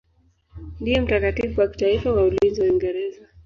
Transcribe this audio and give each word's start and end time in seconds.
Ndiye 0.79 1.01
mtakatifu 1.01 1.59
wa 1.61 1.67
kitaifa 1.67 2.11
wa 2.11 2.23
ulinzi 2.23 2.61
wa 2.61 2.67
Uingereza. 2.67 3.27